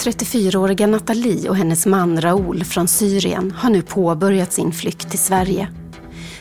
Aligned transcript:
34-åriga 0.00 0.86
Nathalie 0.86 1.48
och 1.48 1.56
hennes 1.56 1.86
man 1.86 2.20
Raoul 2.20 2.64
från 2.64 2.88
Syrien 2.88 3.50
har 3.50 3.70
nu 3.70 3.82
påbörjat 3.82 4.52
sin 4.52 4.72
flykt 4.72 5.10
till 5.10 5.18
Sverige. 5.18 5.68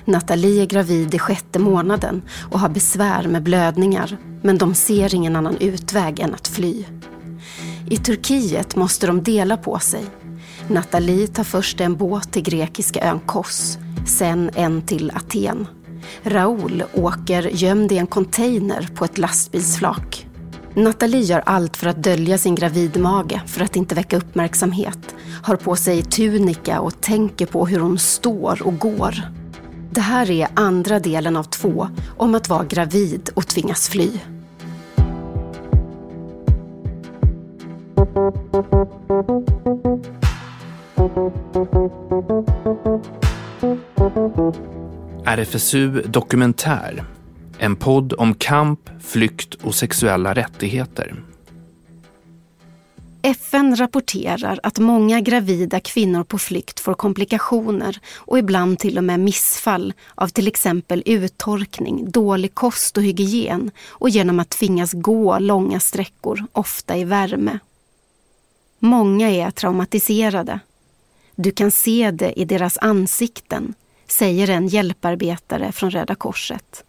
Nathalie 0.05 0.61
är 0.61 0.65
gravid 0.65 1.13
i 1.13 1.19
sjätte 1.19 1.59
månaden 1.59 2.21
och 2.51 2.59
har 2.59 2.69
besvär 2.69 3.27
med 3.27 3.43
blödningar 3.43 4.17
men 4.43 4.57
de 4.57 4.75
ser 4.75 5.15
ingen 5.15 5.35
annan 5.35 5.57
utväg 5.57 6.19
än 6.19 6.33
att 6.33 6.47
fly. 6.47 6.85
I 7.89 7.97
Turkiet 7.97 8.75
måste 8.75 9.07
de 9.07 9.23
dela 9.23 9.57
på 9.57 9.79
sig. 9.79 10.05
Nathalie 10.67 11.27
tar 11.27 11.43
först 11.43 11.81
en 11.81 11.95
båt 11.95 12.31
till 12.31 12.43
grekiska 12.43 13.01
ön 13.01 13.19
Kos, 13.19 13.77
sen 14.07 14.49
en 14.55 14.81
till 14.81 15.11
Aten. 15.15 15.67
Raoul 16.23 16.83
åker 16.93 17.43
gömd 17.43 17.91
i 17.91 17.97
en 17.97 18.07
container 18.07 18.89
på 18.95 19.05
ett 19.05 19.17
lastbilsflak. 19.17 20.28
Nathalie 20.75 21.21
gör 21.21 21.43
allt 21.45 21.77
för 21.77 21.87
att 21.87 22.03
dölja 22.03 22.37
sin 22.37 22.55
gravidmage 22.55 23.39
för 23.47 23.61
att 23.61 23.75
inte 23.75 23.95
väcka 23.95 24.17
uppmärksamhet. 24.17 25.15
Har 25.43 25.55
på 25.55 25.75
sig 25.75 26.01
tunika 26.03 26.79
och 26.79 27.01
tänker 27.01 27.45
på 27.45 27.65
hur 27.67 27.79
hon 27.79 27.99
står 27.99 28.61
och 28.63 28.79
går. 28.79 29.15
Det 29.91 30.01
här 30.01 30.31
är 30.31 30.47
andra 30.53 30.99
delen 30.99 31.37
av 31.37 31.43
två 31.43 31.87
om 32.17 32.35
att 32.35 32.49
vara 32.49 32.65
gravid 32.65 33.29
och 33.35 33.47
tvingas 33.47 33.89
fly. 33.89 34.11
RFSU 45.25 46.01
Dokumentär. 46.01 47.18
En 47.61 47.75
podd 47.75 48.13
om 48.13 48.33
kamp, 48.33 48.89
flykt 49.01 49.53
och 49.53 49.75
sexuella 49.75 50.33
rättigheter. 50.33 51.23
FN 53.21 53.75
rapporterar 53.75 54.59
att 54.63 54.79
många 54.79 55.21
gravida 55.21 55.79
kvinnor 55.79 56.23
på 56.23 56.37
flykt 56.37 56.79
får 56.79 56.93
komplikationer 56.93 57.99
och 58.15 58.39
ibland 58.39 58.79
till 58.79 58.97
och 58.97 59.03
med 59.03 59.19
missfall 59.19 59.93
av 60.15 60.27
till 60.27 60.47
exempel 60.47 61.03
uttorkning, 61.05 62.11
dålig 62.11 62.55
kost 62.55 62.97
och 62.97 63.03
hygien 63.03 63.71
och 63.87 64.09
genom 64.09 64.39
att 64.39 64.49
tvingas 64.49 64.93
gå 64.93 65.39
långa 65.39 65.79
sträckor, 65.79 66.45
ofta 66.51 66.97
i 66.97 67.03
värme. 67.03 67.59
Många 68.79 69.29
är 69.29 69.51
traumatiserade. 69.51 70.59
Du 71.35 71.51
kan 71.51 71.71
se 71.71 72.11
det 72.11 72.39
i 72.39 72.45
deras 72.45 72.77
ansikten, 72.77 73.73
säger 74.07 74.49
en 74.49 74.67
hjälparbetare 74.67 75.71
från 75.71 75.91
Röda 75.91 76.15
Korset. 76.15 76.83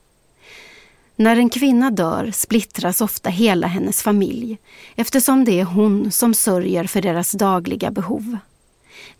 När 1.20 1.36
en 1.36 1.50
kvinna 1.50 1.90
dör 1.90 2.30
splittras 2.34 3.00
ofta 3.00 3.30
hela 3.30 3.66
hennes 3.66 4.02
familj 4.02 4.58
eftersom 4.96 5.44
det 5.44 5.60
är 5.60 5.64
hon 5.64 6.10
som 6.10 6.34
sörjer 6.34 6.84
för 6.84 7.02
deras 7.02 7.32
dagliga 7.32 7.90
behov. 7.90 8.36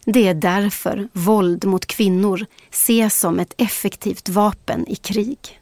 Det 0.04 0.28
är 0.28 0.34
därför 0.34 1.08
våld 1.12 1.64
mot 1.64 1.86
kvinnor 1.86 2.46
ses 2.70 3.20
som 3.20 3.40
ett 3.40 3.54
effektivt 3.56 4.28
vapen 4.28 4.86
i 4.88 4.96
krig. 4.96 5.60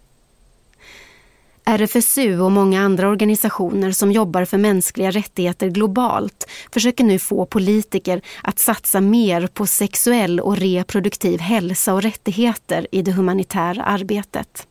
RFSU 1.64 2.40
och 2.40 2.52
många 2.52 2.82
andra 2.82 3.08
organisationer 3.08 3.92
som 3.92 4.12
jobbar 4.12 4.44
för 4.44 4.58
mänskliga 4.58 5.10
rättigheter 5.10 5.68
globalt 5.68 6.50
försöker 6.72 7.04
nu 7.04 7.18
få 7.18 7.46
politiker 7.46 8.22
att 8.42 8.58
satsa 8.58 9.00
mer 9.00 9.46
på 9.46 9.66
sexuell 9.66 10.40
och 10.40 10.56
reproduktiv 10.56 11.40
hälsa 11.40 11.94
och 11.94 12.02
rättigheter 12.02 12.86
i 12.92 13.02
det 13.02 13.12
humanitära 13.12 13.82
arbetet. 13.82 14.66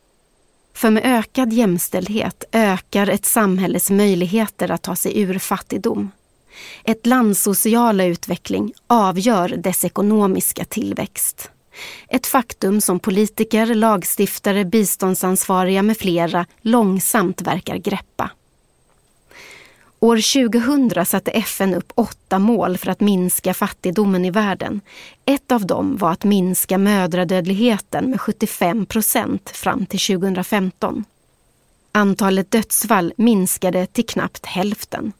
För 0.78 0.90
med 0.90 1.02
ökad 1.04 1.52
jämställdhet 1.52 2.44
ökar 2.52 3.06
ett 3.06 3.24
samhälles 3.24 3.90
möjligheter 3.90 4.70
att 4.70 4.82
ta 4.82 4.96
sig 4.96 5.20
ur 5.20 5.38
fattigdom. 5.38 6.10
Ett 6.84 7.06
lands 7.06 7.42
sociala 7.42 8.04
utveckling 8.04 8.72
avgör 8.86 9.48
dess 9.48 9.84
ekonomiska 9.84 10.64
tillväxt. 10.64 11.50
Ett 12.08 12.26
faktum 12.26 12.80
som 12.80 13.00
politiker, 13.00 13.66
lagstiftare, 13.66 14.64
biståndsansvariga 14.64 15.82
med 15.82 15.98
flera 15.98 16.46
långsamt 16.62 17.42
verkar 17.42 17.76
greppa. 17.76 18.30
År 20.00 20.50
2000 20.50 21.06
satte 21.06 21.30
FN 21.30 21.74
upp 21.74 21.92
åtta 21.94 22.38
mål 22.38 22.78
för 22.78 22.90
att 22.90 23.00
minska 23.00 23.54
fattigdomen 23.54 24.24
i 24.24 24.30
världen. 24.30 24.80
Ett 25.24 25.52
av 25.52 25.66
dem 25.66 25.96
var 25.96 26.12
att 26.12 26.24
minska 26.24 26.78
mödradödligheten 26.78 28.10
med 28.10 28.20
75 28.20 28.86
procent 28.86 29.50
fram 29.50 29.86
till 29.86 30.00
2015. 30.00 31.04
Antalet 31.92 32.50
dödsfall 32.50 33.12
minskade 33.16 33.86
till 33.86 34.06
knappt 34.06 34.46
hälften. 34.46 35.12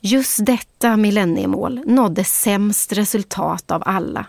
Just 0.00 0.46
detta 0.46 0.96
millenniemål 0.96 1.80
nådde 1.86 2.24
sämst 2.24 2.92
resultat 2.92 3.70
av 3.70 3.82
alla. 3.86 4.26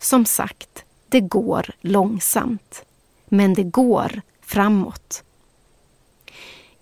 Som 0.00 0.24
sagt, 0.24 0.84
det 1.08 1.20
går 1.20 1.70
långsamt. 1.80 2.84
Men 3.28 3.54
det 3.54 3.64
går 3.64 4.20
framåt. 4.42 5.22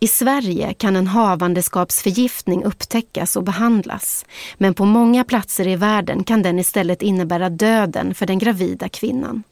I 0.04 0.06
Sverige 0.06 0.74
kan 0.74 0.96
en 0.96 1.06
havandeskapsförgiftning 1.06 2.64
upptäckas 2.64 3.36
och 3.36 3.42
behandlas. 3.42 4.26
Men 4.54 4.74
på 4.74 4.84
många 4.84 5.24
platser 5.24 5.68
i 5.68 5.76
världen 5.76 6.24
kan 6.24 6.42
den 6.42 6.58
istället 6.58 7.02
innebära 7.02 7.50
döden 7.50 8.14
för 8.14 8.26
den 8.26 8.38
gravida 8.38 8.88
kvinnan. 8.88 9.42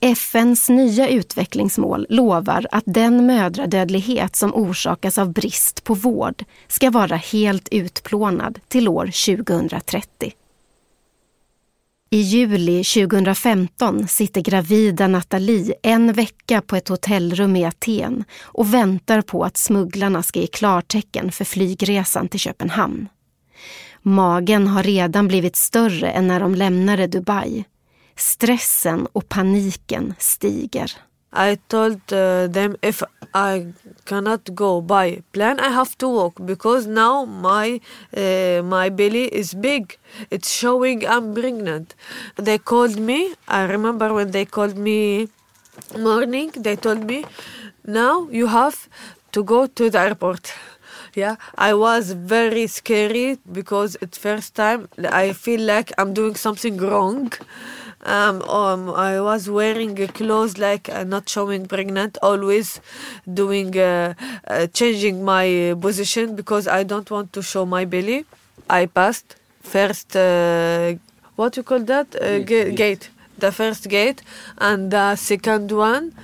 FNs 0.00 0.68
nya 0.68 1.08
utvecklingsmål 1.08 2.06
lovar 2.08 2.66
att 2.70 2.84
den 2.86 3.26
mödradödlighet 3.26 4.36
som 4.36 4.54
orsakas 4.54 5.18
av 5.18 5.32
brist 5.32 5.84
på 5.84 5.94
vård 5.94 6.44
ska 6.66 6.90
vara 6.90 7.16
helt 7.16 7.68
utplånad 7.70 8.60
till 8.68 8.88
år 8.88 9.36
2030. 9.36 10.32
I 12.10 12.20
juli 12.20 12.84
2015 12.84 14.08
sitter 14.08 14.40
gravida 14.40 15.08
Nathalie 15.08 15.74
en 15.82 16.12
vecka 16.12 16.62
på 16.62 16.76
ett 16.76 16.88
hotellrum 16.88 17.56
i 17.56 17.64
Aten 17.64 18.24
och 18.42 18.74
väntar 18.74 19.22
på 19.22 19.44
att 19.44 19.56
smugglarna 19.56 20.22
ska 20.22 20.40
ge 20.40 20.46
klartecken 20.46 21.32
för 21.32 21.44
flygresan 21.44 22.28
till 22.28 22.40
Köpenhamn. 22.40 23.08
Magen 24.02 24.66
har 24.66 24.82
redan 24.82 25.28
blivit 25.28 25.56
större 25.56 26.10
än 26.10 26.26
när 26.26 26.40
de 26.40 26.54
lämnade 26.54 27.06
Dubai. 27.06 27.64
Stressen 28.16 29.06
och 29.12 29.28
paniken 29.28 30.14
stiger. 30.18 30.92
I 31.32 31.58
told 31.68 32.00
uh, 32.12 32.46
them 32.48 32.76
if 32.82 33.02
I 33.34 33.66
cannot 34.06 34.54
go 34.54 34.80
by 34.80 35.22
plan, 35.32 35.60
I 35.60 35.68
have 35.68 35.96
to 35.98 36.08
walk 36.08 36.40
because 36.44 36.86
now 36.86 37.24
my 37.24 37.80
uh, 38.16 38.62
my 38.64 38.88
belly 38.88 39.26
is 39.26 39.52
big. 39.54 39.98
It's 40.30 40.50
showing 40.50 41.06
I'm 41.06 41.34
pregnant. 41.34 41.94
They 42.36 42.58
called 42.58 42.98
me. 42.98 43.34
I 43.46 43.64
remember 43.64 44.12
when 44.14 44.30
they 44.30 44.46
called 44.46 44.76
me 44.78 45.28
morning. 45.98 46.50
They 46.56 46.76
told 46.76 47.04
me 47.04 47.24
now 47.84 48.28
you 48.30 48.46
have 48.46 48.88
to 49.32 49.44
go 49.44 49.66
to 49.66 49.90
the 49.90 50.00
airport. 50.00 50.52
Yeah, 51.14 51.36
I 51.56 51.74
was 51.74 52.12
very 52.12 52.66
scary 52.68 53.38
because 53.50 53.96
it's 54.00 54.18
first 54.18 54.54
time 54.54 54.88
I 55.10 55.32
feel 55.32 55.60
like 55.60 55.90
I'm 55.98 56.12
doing 56.14 56.36
something 56.36 56.76
wrong. 56.76 57.32
Um, 58.04 58.42
um, 58.42 58.90
I 58.90 59.20
was 59.20 59.50
wearing 59.50 59.96
clothes 60.08 60.56
like 60.56 60.88
uh, 60.88 61.02
not 61.04 61.28
showing 61.28 61.66
pregnant, 61.66 62.16
always 62.22 62.80
doing 63.32 63.76
uh, 63.76 64.14
uh, 64.46 64.68
changing 64.68 65.24
my 65.24 65.74
position 65.80 66.36
because 66.36 66.68
I 66.68 66.84
don't 66.84 67.10
want 67.10 67.32
to 67.32 67.42
show 67.42 67.66
my 67.66 67.84
belly. 67.84 68.24
I 68.70 68.86
passed 68.86 69.36
first. 69.62 70.14
Uh, 70.16 70.94
what 71.34 71.56
you 71.56 71.62
call 71.62 71.80
that 71.80 72.14
uh, 72.20 72.38
gate, 72.40 72.76
gate? 72.76 73.10
The 73.38 73.52
first 73.52 73.88
gate 73.88 74.22
and 74.58 74.90
the 74.90 75.16
second 75.16 75.72
one. 75.72 76.14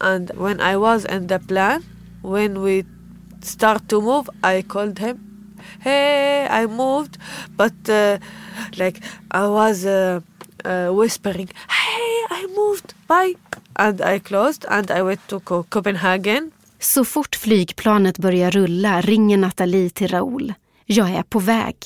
And 0.00 0.30
when 0.36 0.60
I 0.60 0.76
was 0.76 1.04
in 1.04 1.28
the 1.28 1.38
plan, 1.38 1.84
when 2.22 2.60
we 2.62 2.84
start 3.40 3.88
to 3.88 4.00
move, 4.00 4.28
I 4.42 4.62
called 4.62 4.98
him. 4.98 5.56
Hey, 5.80 6.46
I 6.50 6.66
moved, 6.66 7.18
but 7.56 7.74
uh, 7.88 8.18
like 8.76 9.00
I 9.30 9.46
was 9.48 9.84
uh, 9.86 10.20
Uh, 10.66 11.00
whispering, 11.00 11.48
Hey, 11.68 12.38
I 12.40 12.46
moved, 12.46 12.94
bye! 13.06 13.34
And 13.72 14.00
I 14.00 14.18
closed 14.18 14.64
and 14.68 14.90
I 14.90 15.02
went 15.02 15.26
to 15.26 15.40
Copenhagen. 15.68 16.50
Så 16.78 17.04
fort 17.04 17.36
flygplanet 17.36 18.18
börjar 18.18 18.50
rulla 18.50 19.00
ringer 19.00 19.36
Nathalie 19.36 19.90
till 19.90 20.08
Raoul. 20.08 20.54
Jag 20.86 21.10
är 21.10 21.22
på 21.22 21.38
väg. 21.38 21.76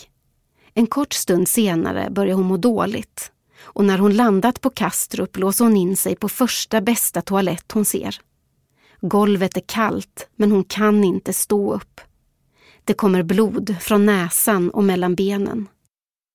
En 0.74 0.86
kort 0.86 1.12
stund 1.12 1.48
senare 1.48 2.10
börjar 2.10 2.34
hon 2.34 2.46
må 2.46 2.56
dåligt. 2.56 3.32
Och 3.60 3.84
när 3.84 3.98
hon 3.98 4.16
landat 4.16 4.60
på 4.60 4.70
Kastrup 4.70 5.36
låser 5.36 5.64
hon 5.64 5.76
in 5.76 5.96
sig 5.96 6.16
på 6.16 6.28
första 6.28 6.80
bästa 6.80 7.22
toalett 7.22 7.72
hon 7.72 7.84
ser. 7.84 8.20
Golvet 9.00 9.56
är 9.56 9.62
kallt, 9.66 10.28
men 10.36 10.52
hon 10.52 10.64
kan 10.64 11.04
inte 11.04 11.32
stå 11.32 11.74
upp. 11.74 12.00
Det 12.84 12.94
kommer 12.94 13.22
blod 13.22 13.76
från 13.80 14.06
näsan 14.06 14.70
och 14.70 14.84
mellan 14.84 15.14
benen. 15.14 15.66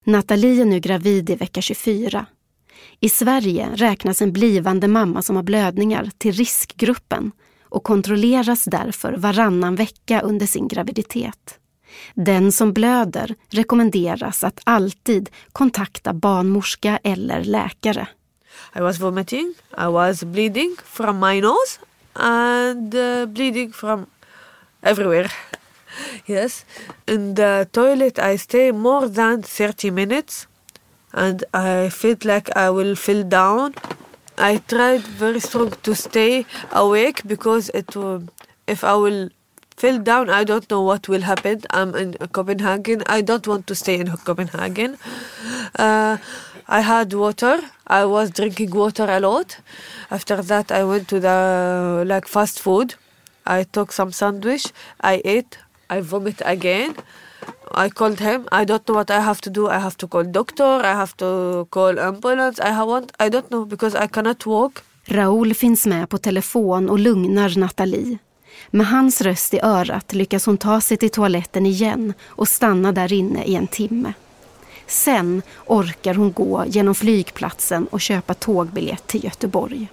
Nathalie 0.03 0.61
är 0.61 0.65
nu 0.65 0.79
gravid 0.79 1.29
i 1.29 1.35
vecka 1.35 1.61
24. 1.61 2.25
I 2.99 3.09
Sverige 3.09 3.69
räknas 3.75 4.21
en 4.21 4.33
blivande 4.33 4.87
mamma 4.87 5.21
som 5.21 5.35
har 5.35 5.43
blödningar 5.43 6.09
till 6.17 6.31
riskgruppen 6.31 7.31
och 7.63 7.83
kontrolleras 7.83 8.63
därför 8.65 9.13
varannan 9.13 9.75
vecka 9.75 10.21
under 10.21 10.45
sin 10.45 10.67
graviditet. 10.67 11.59
Den 12.13 12.51
som 12.51 12.73
blöder 12.73 13.35
rekommenderas 13.49 14.43
att 14.43 14.59
alltid 14.63 15.29
kontakta 15.51 16.13
barnmorska 16.13 16.99
eller 17.03 17.43
läkare. 17.43 18.07
I 18.75 18.79
was 18.79 18.99
vomiting, 18.99 19.53
I 19.77 19.85
was 19.85 20.23
bleeding 20.23 20.75
from 20.85 21.19
my 21.19 21.41
nose 21.41 21.79
and 22.13 22.95
uh, 22.95 23.25
bleeding 23.25 23.73
from 23.73 24.05
everywhere. 24.81 25.31
Yes. 26.25 26.65
In 27.07 27.35
the 27.35 27.67
toilet 27.71 28.19
I 28.19 28.35
stay 28.35 28.71
more 28.71 29.07
than 29.07 29.41
30 29.41 29.91
minutes 29.91 30.47
and 31.13 31.43
I 31.53 31.89
feel 31.89 32.17
like 32.23 32.55
I 32.55 32.69
will 32.69 32.95
fall 32.95 33.23
down. 33.23 33.75
I 34.37 34.57
tried 34.57 35.01
very 35.01 35.39
strong 35.39 35.71
to 35.83 35.95
stay 35.95 36.45
awake 36.71 37.21
because 37.25 37.69
it 37.69 37.95
will, 37.95 38.23
if 38.67 38.83
I 38.83 38.95
will 38.95 39.29
fall 39.77 39.99
down, 39.99 40.29
I 40.29 40.43
don't 40.43 40.69
know 40.71 40.81
what 40.81 41.07
will 41.07 41.21
happen. 41.21 41.61
I'm 41.69 41.95
in 41.95 42.13
Copenhagen. 42.31 43.03
I 43.05 43.21
don't 43.21 43.47
want 43.47 43.67
to 43.67 43.75
stay 43.75 43.99
in 43.99 44.07
Copenhagen. 44.07 44.97
Uh, 45.75 46.17
I 46.67 46.81
had 46.81 47.13
water. 47.13 47.59
I 47.87 48.05
was 48.05 48.31
drinking 48.31 48.71
water 48.71 49.05
a 49.07 49.19
lot. 49.19 49.57
After 50.09 50.41
that, 50.41 50.71
I 50.71 50.83
went 50.83 51.07
to 51.09 51.19
the 51.19 52.03
like 52.07 52.27
fast 52.27 52.59
food. 52.59 52.95
I 53.45 53.63
took 53.63 53.91
some 53.91 54.11
sandwich. 54.11 54.71
I 55.01 55.21
ate. 55.25 55.57
I 55.89 56.01
vomit 56.01 56.41
again. 56.45 56.93
I 57.75 57.89
called 57.89 58.19
him. 58.19 58.47
I 58.51 58.65
don't 58.65 58.87
know 58.87 58.95
what 58.95 59.09
I 59.09 59.19
have 59.19 59.41
to 59.41 59.49
do. 59.49 59.67
I 59.67 59.79
have 59.79 59.97
to 59.97 60.07
call 60.07 60.23
doctor. 60.23 60.85
I 60.85 60.93
have 60.93 61.13
to 61.17 61.65
call 61.69 61.99
ambulance. 61.99 62.59
I 62.63 62.83
want. 62.83 63.11
I 63.19 63.29
don't 63.29 63.49
know 63.49 63.65
because 63.65 64.05
I 64.05 64.07
cannot 64.07 64.45
walk. 64.45 64.83
Raoul 65.05 65.53
finns 65.53 65.85
med 65.85 66.09
på 66.09 66.17
telefon 66.17 66.89
och 66.89 66.99
lugnar 66.99 67.59
Nathalie. 67.59 68.17
Med 68.69 68.87
hans 68.87 69.21
röst 69.21 69.53
i 69.53 69.59
örat 69.63 70.13
lyckas 70.13 70.45
hon 70.45 70.57
ta 70.57 70.81
sig 70.81 70.97
till 70.97 71.09
toaletten 71.09 71.65
igen 71.65 72.13
och 72.25 72.47
stanna 72.47 72.91
där 72.91 73.13
inne 73.13 73.43
i 73.43 73.55
en 73.55 73.67
timme. 73.67 74.13
Sen 74.87 75.41
orkar 75.65 76.13
hon 76.13 76.31
gå 76.31 76.63
genom 76.67 76.95
flygplatsen 76.95 77.87
och 77.87 78.01
köpa 78.01 78.33
tågbiljett 78.33 79.07
till 79.07 79.23
Göteborg. 79.23 79.87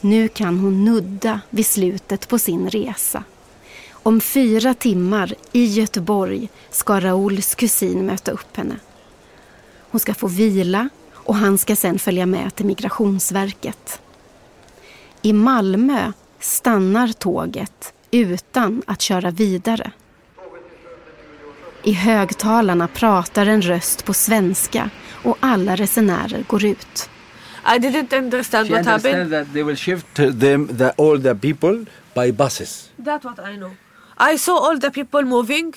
Nu 0.00 0.28
kan 0.28 0.58
hon 0.58 0.84
nudda 0.84 1.40
vid 1.50 1.66
slutet 1.66 2.28
på 2.28 2.38
sin 2.38 2.70
resa. 2.70 3.24
Om 4.02 4.20
fyra 4.20 4.74
timmar 4.74 5.34
i 5.52 5.64
Göteborg 5.64 6.48
ska 6.70 7.00
Rauls 7.00 7.54
kusin 7.54 8.06
möta 8.06 8.30
upp 8.30 8.56
henne. 8.56 8.76
Hon 9.90 10.00
ska 10.00 10.14
få 10.14 10.26
vila 10.26 10.88
och 11.14 11.34
han 11.34 11.58
ska 11.58 11.76
sen 11.76 11.98
följa 11.98 12.26
med 12.26 12.54
till 12.54 12.66
Migrationsverket. 12.66 14.00
I 15.22 15.32
Malmö 15.32 16.12
stannar 16.40 17.08
tåget 17.08 17.94
utan 18.10 18.82
att 18.86 19.00
köra 19.00 19.30
vidare. 19.30 19.92
I 21.82 21.92
högtalarna 21.92 22.88
pratar 22.88 23.46
en 23.46 23.62
röst 23.62 24.04
på 24.04 24.14
svenska 24.14 24.90
och 25.24 25.36
alla 25.40 25.76
resenärer 25.76 26.44
går 26.48 26.64
ut. 26.64 27.10
I 27.76 27.78
didn't 27.78 28.18
understand 28.18 28.68
She 28.68 28.74
what 28.74 28.86
happened. 28.86 29.14
understands 29.14 29.30
that 29.48 29.54
they 29.54 29.62
will 29.62 29.76
shift 29.76 30.14
them, 30.14 30.68
the, 30.78 30.92
all 30.98 31.22
the 31.22 31.34
people 31.34 31.84
by 32.14 32.32
buses. 32.32 32.90
That's 32.96 33.24
what 33.24 33.38
I 33.38 33.56
know. 33.56 33.70
I 34.22 34.36
saw 34.36 34.56
all 34.56 34.78
the 34.78 34.92
people 34.92 35.22
moving. 35.22 35.74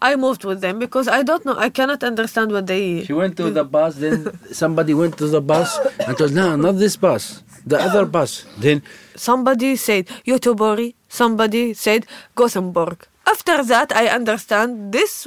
I 0.00 0.14
moved 0.14 0.44
with 0.44 0.60
them 0.60 0.78
because 0.78 1.08
I 1.08 1.24
don't 1.24 1.44
know. 1.44 1.56
I 1.58 1.68
cannot 1.68 2.04
understand 2.04 2.52
what 2.52 2.68
they. 2.68 3.02
She 3.04 3.12
went 3.12 3.36
to 3.38 3.50
the 3.50 3.64
bus, 3.64 3.96
then 3.96 4.38
somebody 4.52 4.94
went 4.94 5.18
to 5.18 5.26
the 5.26 5.40
bus 5.40 5.76
and 6.06 6.16
told, 6.16 6.32
no, 6.32 6.54
not 6.54 6.78
this 6.78 6.96
bus, 6.96 7.42
the 7.66 7.76
other 7.76 8.06
bus. 8.06 8.46
Then 8.56 8.82
Somebody 9.16 9.74
said 9.74 10.06
Göteborg. 10.24 10.94
Somebody 11.08 11.74
said 11.74 12.06
Gothenburg. 12.36 13.08
After 13.26 13.64
that, 13.64 13.90
I 13.90 14.06
understand 14.06 14.92
this 14.92 15.26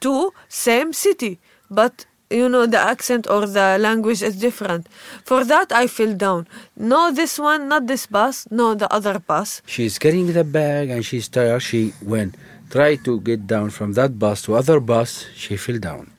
two 0.00 0.32
same 0.48 0.92
city, 0.92 1.40
but 1.70 2.04
you 2.30 2.48
know 2.48 2.66
the 2.66 2.78
accent 2.78 3.26
or 3.28 3.46
the 3.46 3.78
language 3.78 4.22
is 4.22 4.36
different. 4.36 4.86
For 5.24 5.44
that, 5.44 5.72
I 5.72 5.86
fell 5.86 6.14
down. 6.14 6.46
No, 6.76 7.10
this 7.12 7.38
one, 7.38 7.68
not 7.68 7.86
this 7.86 8.06
bus. 8.06 8.46
No, 8.50 8.74
the 8.74 8.86
other 8.86 9.18
bus. 9.18 9.62
she's 9.66 9.98
carrying 9.98 10.32
the 10.32 10.44
bag 10.44 10.90
and 10.90 11.04
she's 11.04 11.28
tired. 11.28 11.62
She 11.62 11.92
went, 12.02 12.36
tried 12.70 13.04
to 13.04 13.20
get 13.20 13.46
down 13.46 13.70
from 13.70 13.92
that 13.94 14.18
bus 14.18 14.42
to 14.42 14.54
other 14.54 14.80
bus. 14.80 15.26
She 15.34 15.56
fell 15.56 15.78
down. 15.78 16.10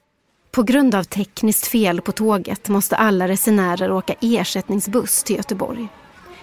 På 0.52 0.64
grund 0.64 0.96
av 0.96 1.04
tekniskt 1.04 1.68
fel 1.68 2.02
på 2.02 2.12
tåget 2.12 2.70
måste 2.70 2.96
alla 2.96 3.28
resenärer 3.28 3.92
åka 3.92 4.16
ersättningsbuss 4.22 5.24
till 5.24 5.36
Göteborg. 5.36 5.88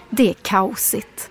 Det 0.09 0.29
är 0.29 0.33
kaosigt. 0.33 1.29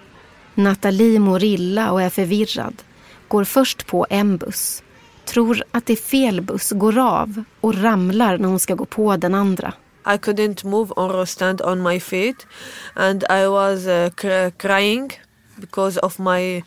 Nathalie 0.54 1.18
mår 1.18 1.44
illa 1.44 1.92
och 1.92 2.02
är 2.02 2.10
förvirrad. 2.10 2.82
Går 3.28 3.44
först 3.44 3.86
på 3.86 4.06
en 4.10 4.36
buss. 4.36 4.82
Tror 5.28 5.62
att 5.70 5.86
det 5.86 5.92
är 5.92 5.96
fel 5.96 6.40
buss, 6.40 6.70
går 6.72 6.98
av 6.98 7.44
och 7.60 7.74
ramlar 7.82 8.38
när 8.38 8.48
hon 8.48 8.60
ska 8.60 8.74
gå 8.74 8.84
på 8.84 9.16
den 9.16 9.34
andra. 9.34 9.72
I 10.06 10.16
couldn't 10.16 10.66
move 10.66 10.92
or 10.96 11.24
stand 11.24 11.60
on 11.62 11.82
my 11.82 12.00
feet, 12.00 12.46
and 12.94 13.24
I 13.30 13.46
was 13.46 13.86
uh, 13.86 14.10
cr- 14.10 14.50
crying 14.56 15.12
because 15.56 15.98
of 16.00 16.18
my 16.18 16.62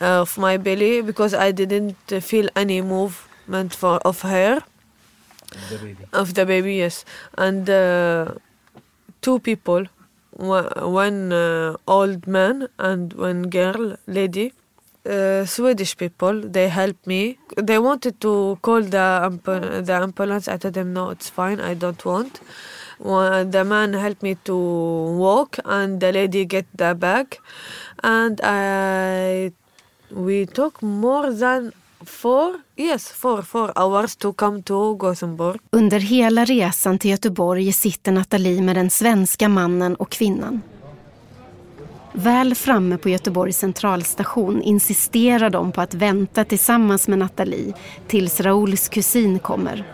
uh, 0.00 0.20
of 0.20 0.38
my 0.38 0.58
belly 0.58 1.02
because 1.02 1.32
I 1.48 1.52
didn't 1.52 2.20
feel 2.22 2.48
any 2.54 2.82
movement 2.82 3.74
for 3.74 4.06
of 4.06 4.22
her 4.22 4.60
The 5.70 5.78
baby. 5.78 6.04
of 6.12 6.34
the 6.34 6.44
baby. 6.44 6.74
Yes, 6.76 7.04
and 7.38 7.68
uh, 7.70 8.26
two 9.22 9.38
people, 9.38 9.86
one, 10.36 10.66
one 10.92 11.32
uh, 11.32 11.76
old 11.86 12.26
man 12.26 12.68
and 12.78 13.12
one 13.14 13.42
girl, 13.50 13.96
lady. 14.06 14.52
Uh, 15.04 15.44
Swedish 15.46 15.96
people, 15.96 16.40
they 16.52 16.68
helped 16.68 17.06
me. 17.08 17.36
They 17.56 17.78
wanted 17.78 18.20
to 18.20 18.56
call 18.62 18.82
the 18.82 19.20
ambu- 19.28 19.84
the 19.84 19.92
ambulance. 19.94 20.46
I 20.46 20.58
told 20.58 20.74
them 20.74 20.92
no, 20.92 21.10
it's 21.10 21.28
fine. 21.28 21.58
I 21.60 21.74
don't 21.74 22.04
want. 22.04 22.40
Well, 22.98 23.44
the 23.50 23.64
man 23.64 23.94
helped 23.94 24.22
me 24.22 24.36
to 24.44 24.54
walk, 25.18 25.58
and 25.64 26.00
the 26.00 26.12
lady 26.12 26.44
get 26.44 26.66
the 26.78 26.94
bag, 26.94 27.26
and 28.02 28.40
I 28.44 29.50
we 30.10 30.46
took 30.46 30.82
more 30.82 31.32
than 31.32 31.72
four 32.04 32.60
yes 32.76 33.08
four 33.08 33.42
four 33.42 33.72
hours 33.76 34.16
to 34.16 34.32
come 34.32 34.62
to 34.62 34.94
Gothenburg. 34.96 35.60
Under 35.72 35.98
hela 36.00 36.44
resan 36.44 36.98
till 36.98 37.10
Göteborg 37.10 37.72
sitter 37.72 38.12
Nathalie 38.12 38.62
med 38.62 38.76
den 38.76 38.90
svenska 38.90 39.48
mannen 39.48 39.96
och 39.96 40.10
kvinnan. 40.10 40.62
Väl 42.12 42.54
framme 42.54 42.98
på 42.98 43.08
Göteborgs 43.08 43.58
centralstation 43.58 44.62
insisterar 44.62 45.50
de 45.50 45.72
på 45.72 45.80
att 45.80 45.94
vänta 45.94 46.44
tillsammans 46.44 47.08
med 47.08 47.18
Nathalie 47.18 47.72
tills 48.06 48.40
Raouls 48.40 48.88
kusin 48.88 49.38
kommer. 49.38 49.84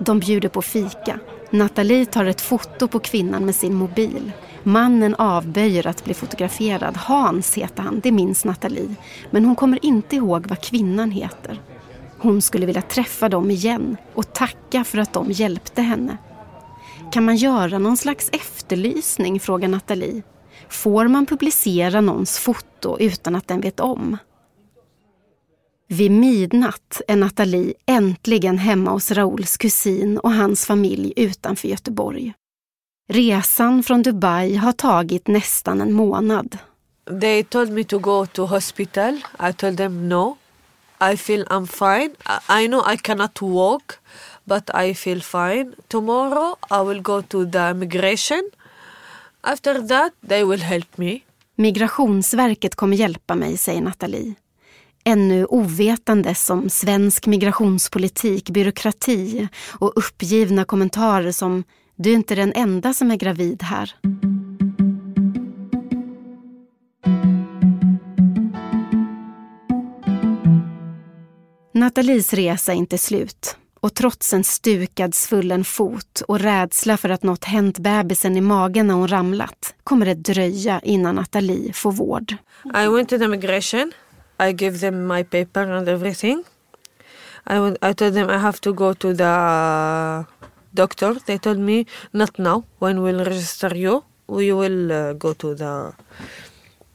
De 0.00 0.20
bjuder 0.20 0.48
på 0.48 0.62
fika. 0.62 1.20
Nathalie 1.50 2.06
tar 2.06 2.24
ett 2.24 2.40
foto 2.40 2.88
på 2.88 2.98
kvinnan 2.98 3.44
med 3.44 3.54
sin 3.54 3.74
mobil. 3.74 4.32
Mannen 4.62 5.14
avböjer 5.14 5.86
att 5.86 6.04
bli 6.04 6.14
fotograferad. 6.14 6.96
Hans 6.96 7.54
heter 7.54 7.82
han, 7.82 8.00
det 8.00 8.12
minns 8.12 8.44
Nathalie. 8.44 8.94
Men 9.30 9.44
hon 9.44 9.56
kommer 9.56 9.84
inte 9.84 10.16
ihåg 10.16 10.46
vad 10.46 10.60
kvinnan 10.60 11.10
heter. 11.10 11.60
Hon 12.18 12.42
skulle 12.42 12.66
vilja 12.66 12.82
träffa 12.82 13.28
dem 13.28 13.50
igen 13.50 13.96
och 14.14 14.32
tacka 14.32 14.84
för 14.84 14.98
att 14.98 15.12
de 15.12 15.30
hjälpte 15.30 15.82
henne. 15.82 16.16
Kan 17.12 17.24
man 17.24 17.36
göra 17.36 17.78
någon 17.78 17.96
slags 17.96 18.30
efterlysning, 18.32 19.40
frågar 19.40 19.68
Nathalie. 19.68 20.22
Får 20.68 21.08
man 21.08 21.26
publicera 21.26 22.00
någons 22.00 22.38
foto 22.38 22.96
utan 23.00 23.34
att 23.34 23.48
den 23.48 23.60
vet 23.60 23.80
om? 23.80 24.16
Vid 25.88 26.10
midnatt 26.10 27.00
är 27.08 27.16
Nathalie 27.16 27.74
äntligen 27.86 28.58
hemma 28.58 28.90
hos 28.90 29.10
Rauls 29.10 29.56
kusin 29.56 30.18
och 30.18 30.32
hans 30.32 30.66
familj 30.66 31.12
utanför 31.16 31.68
Göteborg. 31.68 32.34
Resan 33.08 33.82
från 33.82 34.02
Dubai 34.02 34.54
har 34.56 34.72
tagit 34.72 35.26
nästan 35.26 35.80
en 35.80 35.92
månad. 35.92 36.58
They 37.20 37.44
told 37.44 37.72
me 37.72 37.84
to 37.84 37.98
go 37.98 38.26
to 38.26 38.44
hospital. 38.46 39.20
I 39.50 39.52
told 39.52 39.76
them 39.76 40.08
no. 40.08 40.36
I 41.12 41.16
feel 41.16 41.44
I'm 41.44 41.66
fine. 41.66 42.10
I- 42.50 42.64
I 42.64 42.66
know 42.68 42.92
I 42.92 42.96
cannot 42.96 43.42
walk, 43.42 43.92
but 44.44 44.70
I 44.88 44.94
feel 44.94 45.22
fine. 45.22 45.72
Tomorrow 45.88 46.56
I 46.70 46.88
will 46.88 47.02
go 47.02 47.22
to 47.22 47.44
the. 47.50 47.74
After 49.50 49.88
that 49.88 50.12
they 50.28 50.44
will 50.44 50.60
help 50.60 50.98
me. 50.98 51.20
Migrationsverket 51.56 52.74
kommer 52.74 52.96
hjälpa 52.96 53.34
mig, 53.34 53.56
säger 53.56 53.80
Nathalie. 53.80 54.34
Ännu 55.04 55.44
ovetandes 55.44 56.50
om 56.50 56.70
svensk 56.70 57.26
migrationspolitik, 57.26 58.50
byråkrati 58.50 59.48
och 59.78 59.92
uppgivna 59.96 60.64
kommentarer 60.64 61.32
som 61.32 61.64
“du 61.96 62.10
är 62.10 62.14
inte 62.14 62.34
den 62.34 62.52
enda 62.52 62.94
som 62.94 63.10
är 63.10 63.16
gravid 63.16 63.62
här”. 63.62 63.94
Nathalies 71.74 72.34
resa 72.34 72.72
är 72.72 72.76
inte 72.76 72.98
slut 72.98 73.56
och 73.80 73.94
trots 73.94 74.32
en 74.32 74.44
stukad 74.44 75.14
svullen 75.14 75.64
fot 75.64 76.22
och 76.28 76.40
rädsla 76.40 76.96
för 76.96 77.08
att 77.08 77.22
något 77.22 77.44
hänt 77.44 77.78
bebisen 77.78 78.36
i 78.36 78.40
magen 78.40 78.86
när 78.86 78.94
hon 78.94 79.08
ramlat 79.08 79.74
kommer 79.84 80.06
det 80.06 80.14
dröja 80.14 80.80
innan 80.80 81.14
Nathalie 81.14 81.72
får 81.72 81.92
vård. 81.92 82.34
I 82.64 82.86
went 82.88 83.08
to 83.08 83.18
the 83.18 83.24
immigration. 83.24 83.92
I 84.40 84.52
gave 84.52 84.78
them 84.78 85.06
my 85.06 85.24
paper 85.24 85.70
and 85.70 85.88
everything. 85.88 86.44
I 87.50 87.58
went, 87.58 87.78
I 87.82 87.94
told 87.94 88.14
them 88.14 88.30
I 88.30 88.38
have 88.38 88.58
to 88.60 88.72
go 88.72 88.94
to 88.94 89.14
the 89.14 90.24
doctor. 90.70 91.16
They 91.26 91.38
told 91.38 91.58
me 91.58 91.86
not 92.10 92.38
now. 92.38 92.62
When 92.78 93.02
we'll 93.02 93.24
register 93.24 93.76
you, 93.76 94.02
we 94.26 94.52
will 94.52 94.92
uh, 94.92 95.12
go 95.12 95.34
to 95.34 95.54
the 95.54 95.92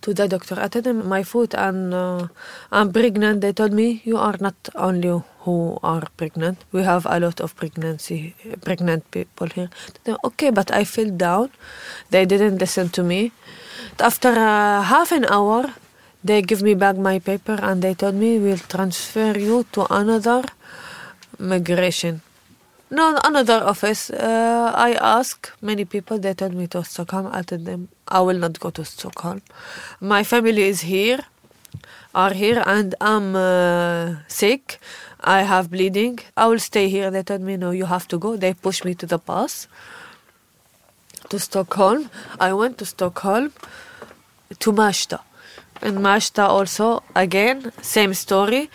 to 0.04 0.14
the 0.14 0.28
doctor. 0.28 0.60
I 0.60 0.68
told 0.68 0.86
them 0.86 1.08
my 1.08 1.24
foot 1.24 1.54
and 1.56 1.94
uh, 1.94 2.28
I'm 2.72 2.92
pregnant. 2.92 3.42
They 3.42 3.54
told 3.54 3.74
me 3.74 4.02
you 4.04 4.18
are 4.18 4.36
not 4.40 4.56
only 4.76 5.24
who 5.44 5.80
are 5.82 6.04
pregnant. 6.18 6.64
We 6.72 6.84
have 6.84 7.06
a 7.10 7.20
lot 7.20 7.40
of 7.42 7.56
pregnancy 7.56 8.36
pregnant 8.64 9.10
people 9.12 9.48
here. 9.48 9.70
Okay, 10.24 10.52
but 10.52 10.72
I 10.72 10.84
fell 10.84 11.10
down. 11.10 11.50
They 12.12 12.26
didn't 12.26 12.60
listen 12.60 12.90
to 12.90 13.04
me. 13.04 13.32
After 14.00 14.30
uh, 14.30 14.84
half 14.84 15.12
an 15.12 15.26
hour, 15.26 15.74
they 16.24 16.42
give 16.42 16.62
me 16.62 16.74
back 16.76 16.98
my 16.98 17.20
paper 17.20 17.58
and 17.62 17.82
they 17.82 17.94
told 17.94 18.16
me 18.16 18.40
we'll 18.40 18.66
transfer 18.76 19.38
you 19.38 19.66
to 19.72 19.88
another 19.94 20.44
migration. 21.40 22.22
No, 22.94 23.20
another 23.24 23.64
office. 23.64 24.12
Uh, 24.12 24.72
I 24.76 24.92
ask 24.94 25.52
many 25.64 25.84
people. 25.84 26.20
They 26.20 26.36
told 26.36 26.54
me 26.54 26.68
to 26.68 26.84
Stockholm. 26.84 27.28
I 27.32 27.42
told 27.42 27.66
them 27.66 27.90
I 28.08 28.22
will 28.22 28.38
not 28.38 28.60
go 28.60 28.70
to 28.70 28.86
Stockholm. 28.86 29.42
My 30.00 30.24
family 30.24 30.62
is 30.62 30.82
here, 30.82 31.22
are 32.14 32.34
here, 32.34 32.62
and 32.68 32.94
I'm 33.02 33.36
uh, 33.36 34.18
sick. 34.28 34.80
I 35.22 35.42
have 35.42 35.72
bleeding. 35.72 36.20
I 36.38 36.46
will 36.46 36.60
stay 36.60 36.88
here. 36.88 37.10
They 37.10 37.24
told 37.24 37.42
me 37.42 37.58
no, 37.58 37.72
you 37.72 37.86
have 37.86 38.08
to 38.10 38.20
go. 38.20 38.38
They 38.38 38.54
pushed 38.54 38.86
me 38.86 38.94
to 38.94 39.08
the 39.08 39.18
bus 39.18 39.68
to 41.30 41.40
Stockholm. 41.40 42.12
I 42.40 42.54
went 42.54 42.78
to 42.78 42.86
Stockholm 42.86 43.54
to 44.60 44.72
Mashta. 44.72 45.20
In 45.82 45.96
Mashta 45.96 46.48
also 46.48 47.02
again 47.16 47.72
same 47.82 48.14
story. 48.14 48.70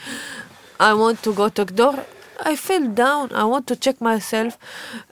I 0.81 0.95
want 0.95 1.23
to 1.23 1.33
go 1.33 1.51
to 1.51 1.65
door. 1.67 2.05
I 2.47 2.57
fell 2.57 2.95
down. 2.95 3.29
I 3.33 3.45
want 3.45 3.67
to 3.67 3.77
check 3.77 4.01
myself. 4.01 4.59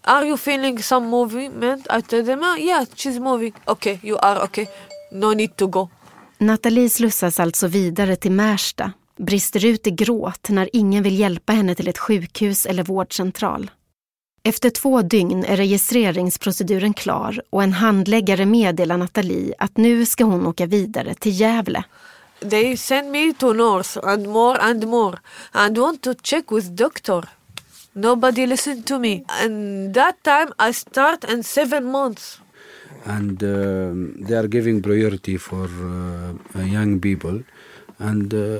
Are 0.02 0.26
you 0.26 0.36
feeling 0.36 0.82
some 0.82 1.06
movement? 1.06 1.86
I 1.90 2.02
tell 2.02 2.24
them, 2.24 2.40
ah, 2.42 2.56
yeah, 2.58 2.84
she's 2.94 3.20
moving. 3.20 3.52
Okay, 3.66 3.98
you 4.02 4.18
are 4.22 4.44
okay. 4.44 4.66
No 5.12 5.34
need 5.34 5.56
to 5.56 5.66
go. 5.66 5.88
Nathalie 6.38 6.88
slussas 6.88 7.40
alltså 7.40 7.66
vidare 7.66 8.16
till 8.16 8.32
Märsta, 8.32 8.92
brister 9.18 9.64
ut 9.64 9.86
i 9.86 9.90
gråt 9.90 10.48
när 10.48 10.68
ingen 10.72 11.02
vill 11.02 11.18
hjälpa 11.18 11.52
henne 11.52 11.74
till 11.74 11.88
ett 11.88 11.98
sjukhus 11.98 12.66
eller 12.66 12.82
vårdcentral. 12.82 13.70
Efter 14.42 14.70
två 14.70 15.02
dygn 15.02 15.44
är 15.44 15.56
registreringsproceduren 15.56 16.94
klar 16.94 17.42
och 17.50 17.62
en 17.62 17.72
handläggare 17.72 18.46
meddelar 18.46 18.96
Nathalie 18.96 19.54
att 19.58 19.76
nu 19.76 20.06
ska 20.06 20.24
hon 20.24 20.46
åka 20.46 20.66
vidare 20.66 21.14
till 21.14 21.40
Gävle. 21.40 21.84
They 22.40 22.76
send 22.76 23.10
me 23.10 23.32
to 23.34 23.54
North 23.54 23.96
and 24.02 24.26
more 24.26 24.60
and 24.60 24.86
more 24.86 25.14
and 25.54 25.76
want 25.78 26.02
to 26.02 26.14
check 26.14 26.50
with 26.50 26.76
doctor. 26.76 27.22
Nobody 27.94 28.46
listened 28.46 28.86
to 28.86 28.98
me. 28.98 29.24
And 29.28 29.94
that 29.94 30.22
time 30.22 30.52
I 30.58 30.72
start 30.72 31.24
in 31.24 31.42
seven 31.42 31.84
months. 31.84 32.40
and 33.06 33.42
um, 33.42 34.14
they 34.26 34.34
are 34.34 34.48
giving 34.48 34.82
priority 34.82 35.36
for 35.36 35.68
uh, 35.68 36.58
uh, 36.58 36.62
young 36.62 37.00
people 37.00 37.42
and 37.98 38.34
uh, 38.34 38.58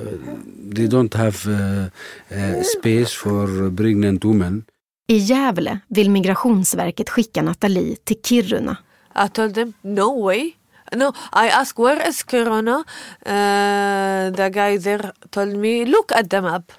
they 0.75 0.87
don't 0.87 1.13
have 1.13 1.45
uh, 1.47 1.89
uh, 2.31 2.63
space 2.63 3.13
for 3.13 3.69
pregnant 3.71 4.23
women 4.23 4.65
I 5.09 5.19
Gävle 5.19 5.79
vill 5.87 6.09
Migrationsverket 6.09 7.09
skicka 7.09 7.41
Nathalie 7.41 7.95
till 8.03 8.17
Kiruna. 8.21 8.77
I 9.15 9.29
told 9.29 9.53
them, 9.53 9.73
no 9.81 10.09
way. 10.09 10.56
No, 10.95 11.11
I 11.33 11.49
asked, 11.49 11.77
where 11.77 12.01
is 12.07 12.23
Corona? 12.23 12.85
Uh, 13.25 14.29
the 14.31 14.49
guy 14.51 14.77
there 14.77 15.11
told 15.31 15.55
me, 15.57 15.83
look 15.83 16.11
at 16.13 16.29
the 16.29 16.41
map. 16.41 16.71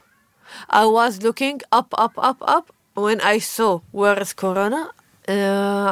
I 0.70 0.86
was 0.86 1.22
looking 1.22 1.60
up, 1.70 1.94
up, 1.98 2.12
up, 2.16 2.38
up. 2.40 2.72
When 2.94 3.20
I 3.20 3.38
saw 3.38 3.80
where 3.92 4.18
is 4.18 4.32
Corona, 4.32 4.90
uh, 5.28 5.32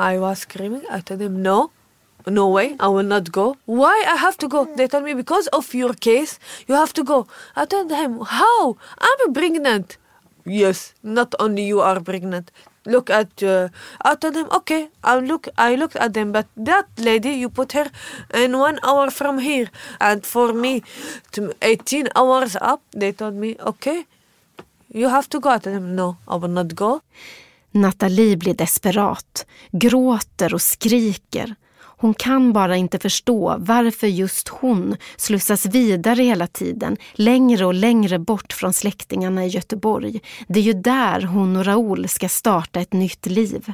I 0.00 0.18
was 0.18 0.40
screaming. 0.40 0.82
I 0.90 1.00
told 1.00 1.20
him, 1.20 1.42
no, 1.42 1.70
no 2.26 2.48
way, 2.48 2.74
I 2.80 2.88
will 2.88 3.04
not 3.04 3.30
go. 3.30 3.58
Why 3.66 4.04
I 4.08 4.16
have 4.16 4.38
to 4.38 4.48
go? 4.48 4.64
They 4.64 4.88
told 4.88 5.04
me, 5.04 5.14
because 5.14 5.46
of 5.48 5.72
your 5.74 5.92
case, 5.92 6.38
you 6.66 6.74
have 6.74 6.92
to 6.94 7.04
go. 7.04 7.28
I 7.54 7.66
told 7.66 7.90
them, 7.90 8.22
how? 8.22 8.76
I'm 8.98 9.32
pregnant. 9.34 9.98
Yes, 10.44 10.94
not 11.02 11.34
only 11.38 11.64
you 11.64 11.80
are 11.80 12.00
pregnant. 12.00 12.50
Look 12.86 13.10
at. 13.10 13.42
Uh, 13.42 13.68
I 14.04 14.14
told 14.14 14.34
them, 14.34 14.48
okay. 14.52 14.88
I 15.02 15.18
look. 15.18 15.48
I 15.58 15.74
looked 15.76 15.96
at 15.96 16.14
them, 16.14 16.32
but 16.32 16.46
that 16.56 16.86
lady, 16.98 17.30
you 17.30 17.50
put 17.50 17.72
her 17.72 17.90
in 18.34 18.58
one 18.58 18.78
hour 18.82 19.10
from 19.10 19.38
here, 19.38 19.68
and 20.00 20.24
for 20.24 20.52
me, 20.52 20.82
to 21.32 21.52
18 21.62 22.08
hours 22.14 22.56
up. 22.60 22.80
They 22.92 23.12
told 23.12 23.34
me, 23.34 23.56
okay, 23.60 24.06
you 24.88 25.08
have 25.08 25.28
to 25.30 25.40
go. 25.40 25.50
I 25.50 25.58
told 25.58 25.76
them, 25.76 25.94
no, 25.96 26.16
I 26.28 26.36
will 26.36 26.48
not 26.48 26.74
go. 26.74 27.00
Nathalie 27.72 28.36
blir 28.36 28.54
desperat, 28.54 29.46
gråter 29.72 30.54
och 30.54 30.62
skriker. 30.62 31.54
Hon 31.98 32.14
kan 32.14 32.52
bara 32.52 32.76
inte 32.76 32.98
förstå 32.98 33.56
varför 33.58 34.06
just 34.06 34.48
hon 34.48 34.96
slussas 35.16 35.66
vidare 35.66 36.22
hela 36.22 36.46
tiden, 36.46 36.96
längre 37.12 37.66
och 37.66 37.74
längre 37.74 38.18
bort 38.18 38.52
från 38.52 38.72
släktingarna 38.72 39.44
i 39.44 39.48
Göteborg. 39.48 40.20
Det 40.48 40.60
är 40.60 40.64
ju 40.64 40.72
där 40.72 41.22
hon 41.22 41.56
och 41.56 41.64
Raoul 41.64 42.08
ska 42.08 42.28
starta 42.28 42.80
ett 42.80 42.92
nytt 42.92 43.26
liv. 43.26 43.72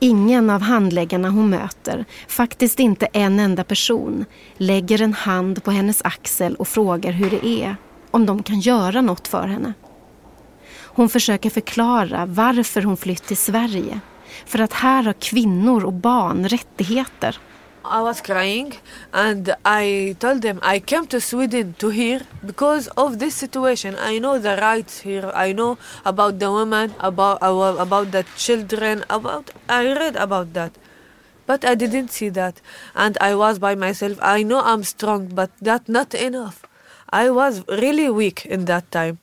Ingen 0.00 0.50
av 0.50 0.60
handläggarna 0.60 1.30
hon 1.30 1.50
möter, 1.50 2.04
faktiskt 2.28 2.80
inte 2.80 3.06
en 3.06 3.38
enda 3.38 3.64
person, 3.64 4.24
lägger 4.56 5.02
en 5.02 5.14
hand 5.14 5.64
på 5.64 5.70
hennes 5.70 6.02
axel 6.02 6.54
och 6.54 6.68
frågar 6.68 7.12
hur 7.12 7.30
det 7.30 7.46
är, 7.46 7.76
om 8.10 8.26
de 8.26 8.42
kan 8.42 8.60
göra 8.60 9.00
något 9.00 9.28
för 9.28 9.46
henne. 9.46 9.72
Hon 10.70 11.08
försöker 11.08 11.50
förklara 11.50 12.26
varför 12.26 12.82
hon 12.82 12.96
flytt 12.96 13.26
till 13.26 13.36
Sverige. 13.36 14.00
För 14.46 14.58
att 14.58 14.72
här 14.72 15.02
har 15.02 15.12
kvinnor 15.12 15.84
och 15.84 15.92
barn 15.92 16.48
rättigheter. 16.48 17.38
I 17.90 18.02
was 18.02 18.20
crying 18.20 18.78
and 19.12 19.54
I 19.64 20.14
told 20.18 20.42
them 20.42 20.60
I 20.62 20.80
came 20.80 21.06
to 21.06 21.20
Sweden 21.20 21.74
to 21.78 21.88
hear 21.88 22.22
because 22.42 22.90
of 22.96 23.18
this 23.18 23.34
situation. 23.34 23.96
I 23.98 24.18
know 24.18 24.38
the 24.38 24.56
rights 24.56 25.00
here. 25.00 25.32
I 25.34 25.52
know 25.52 25.78
about 26.02 26.38
the 26.38 26.50
women, 26.50 26.92
about 26.98 27.38
about 27.40 28.12
the 28.12 28.24
children, 28.36 29.04
about 29.08 29.50
I 29.68 29.94
read 29.94 30.16
about 30.16 30.52
that. 30.52 30.72
But 31.46 31.64
I 31.64 31.74
didn't 31.76 32.10
see 32.10 32.28
that 32.30 32.60
and 32.94 33.16
I 33.20 33.34
was 33.34 33.58
by 33.58 33.74
myself. 33.74 34.18
I 34.20 34.42
know 34.42 34.60
I'm 34.60 34.84
strong 34.84 35.28
but 35.34 35.50
that 35.62 35.88
not 35.88 36.14
enough. 36.14 36.62
I 37.10 37.30
was 37.30 37.62
really 37.68 38.10
weak 38.10 38.44
in 38.44 38.66
that 38.66 38.90
time. 38.90 39.18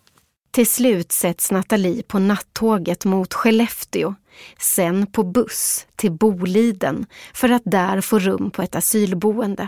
Till 0.56 0.68
slut 0.68 1.12
sätts 1.12 1.52
Nathalie 1.52 2.04
på 2.04 2.20
nattåget 2.20 3.06
mot 3.06 3.34
Skellefteå 3.34 4.16
sen 4.60 5.08
på 5.08 5.24
buss 5.24 5.88
till 5.96 6.12
Boliden 6.12 7.06
för 7.34 7.50
att 7.50 7.62
där 7.66 8.02
få 8.02 8.20
rum 8.20 8.52
på 8.52 8.62
ett 8.62 8.76
asylboende. 8.76 9.68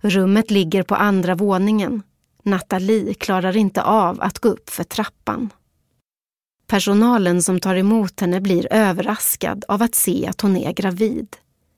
Rummet 0.00 0.50
ligger 0.50 0.82
på 0.82 0.94
andra 0.94 1.34
våningen. 1.34 2.02
Nathalie 2.42 3.14
klarar 3.14 3.56
inte 3.56 3.82
av 3.82 4.22
att 4.22 4.38
gå 4.38 4.48
upp 4.48 4.70
för 4.70 4.84
trappan. 4.84 5.50
Personalen 6.66 7.42
som 7.42 7.60
tar 7.60 7.74
emot 7.74 8.20
henne 8.20 8.40
blir 8.40 8.72
överraskad 8.72 9.64
av 9.68 9.82
att 9.82 9.94
se 9.94 10.26
att 10.26 10.40
hon 10.40 10.56
är 10.56 10.72
gravid. 10.72 11.36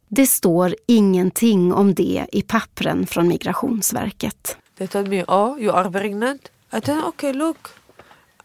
Det 0.09 0.27
står 0.27 0.75
ingenting 0.87 1.73
om 1.73 1.95
det 1.95 2.27
i 2.33 2.43
pappren 2.43 3.07
från 3.07 3.29
Migrationsverket. 3.29 4.57
They 4.79 4.87
told 4.87 5.09
me, 5.09 5.25
oh, 5.25 5.61
you 5.61 5.75
are 5.77 5.91
pregnant? 5.91 6.51
I 6.73 6.81
said, 6.81 7.05
okay, 7.05 7.33
look, 7.33 7.69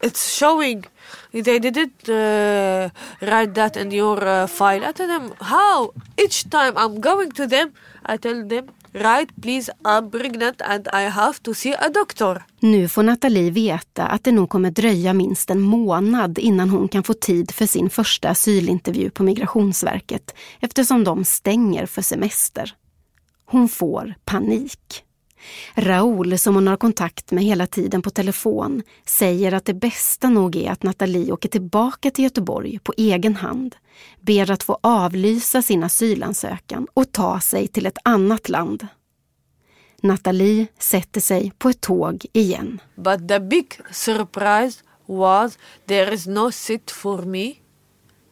it's 0.02 0.34
showing. 0.36 0.84
They 1.32 1.58
didn't 1.58 2.08
uh, 2.08 2.90
write 3.20 3.54
that 3.54 3.76
in 3.76 3.92
your 3.92 4.24
uh, 4.24 4.46
file. 4.46 4.84
I 4.84 4.92
tell 4.92 5.08
them, 5.08 5.32
how? 5.40 5.92
Each 6.16 6.50
time 6.50 6.72
I'm 6.76 7.00
going 7.00 7.30
to 7.32 7.46
them, 7.46 7.72
I 8.04 8.18
tell 8.18 8.48
them, 8.48 8.68
right, 8.92 9.30
please, 9.42 9.70
I'm 9.84 10.10
pregnant 10.10 10.60
and 10.64 10.88
I 10.92 11.02
have 11.02 11.42
to 11.42 11.54
see 11.54 11.74
a 11.74 11.88
doctor. 11.88 12.42
Nu 12.60 12.88
får 12.88 13.02
Nathalie 13.02 13.50
veta 13.50 14.06
att 14.06 14.24
det 14.24 14.32
nog 14.32 14.48
kommer 14.48 14.70
dröja 14.70 15.12
minst 15.12 15.50
en 15.50 15.60
månad 15.60 16.38
innan 16.38 16.70
hon 16.70 16.88
kan 16.88 17.02
få 17.02 17.14
tid 17.14 17.50
för 17.50 17.66
sin 17.66 17.90
första 17.90 18.28
asylintervju 18.28 19.10
på 19.10 19.22
Migrationsverket 19.22 20.34
eftersom 20.60 21.04
de 21.04 21.24
stänger 21.24 21.86
för 21.86 22.02
semester. 22.02 22.74
Hon 23.46 23.68
får 23.68 24.14
panik. 24.24 25.04
Raoul, 25.74 26.38
som 26.38 26.54
hon 26.54 26.66
har 26.66 26.76
kontakt 26.76 27.30
med 27.30 27.44
hela 27.44 27.66
tiden 27.66 28.02
på 28.02 28.10
telefon, 28.10 28.82
säger 29.06 29.54
att 29.54 29.64
det 29.64 29.74
bästa 29.74 30.28
nog 30.28 30.56
är 30.56 30.70
att 30.70 30.82
Nathalie 30.82 31.32
åker 31.32 31.48
tillbaka 31.48 32.10
till 32.10 32.24
Göteborg 32.24 32.78
på 32.78 32.94
egen 32.96 33.36
hand, 33.36 33.76
ber 34.20 34.50
att 34.50 34.62
få 34.62 34.78
avlysa 34.80 35.62
sin 35.62 35.84
asylansökan 35.84 36.86
och 36.94 37.12
ta 37.12 37.40
sig 37.40 37.68
till 37.68 37.86
ett 37.86 37.98
annat 38.04 38.48
land. 38.48 38.86
Nathalie 40.02 40.66
sätter 40.78 41.20
sig 41.20 41.52
på 41.58 41.68
ett 41.68 41.80
tåg 41.80 42.26
igen. 42.32 42.80
But 42.94 43.28
the 43.28 43.40
big 43.40 43.80
surprise 43.90 44.82
was 45.06 45.58
there 45.86 46.14
is 46.14 46.26
no 46.26 46.52
seat 46.52 46.90
for 46.90 47.22
me. 47.22 47.54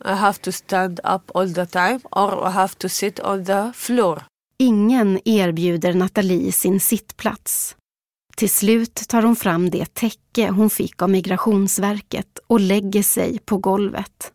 I 0.04 0.14
have 0.14 0.38
to 0.40 0.52
stand 0.52 1.00
up 1.04 1.30
all 1.34 1.54
the 1.54 1.66
time 1.66 2.00
or 2.10 2.48
I 2.48 2.50
have 2.50 2.74
to 2.78 2.88
sit 2.88 3.20
on 3.20 3.44
the 3.44 3.72
floor. 3.74 4.29
Ingen 4.60 5.20
erbjuder 5.24 5.94
Nathalie 5.94 6.52
sin 6.52 6.80
sittplats. 6.80 7.76
Till 8.36 8.50
slut 8.50 8.94
tar 9.08 9.22
hon 9.22 9.36
fram 9.36 9.70
det 9.70 9.94
täcke 9.94 10.48
hon 10.48 10.70
fick 10.70 11.02
av 11.02 11.10
Migrationsverket 11.10 12.38
och 12.46 12.60
lägger 12.60 13.02
sig 13.02 13.38
på 13.38 13.58
golvet. 13.58 14.32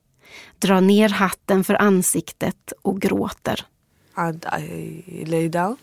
Drar 0.59 0.81
ner 0.81 1.09
hatten 1.09 1.63
för 1.63 1.81
ansiktet 1.81 2.73
och 2.81 3.01
gråter. 3.01 3.65
And 4.13 4.45
I 4.59 5.25
lay 5.25 5.49
down 5.49 5.77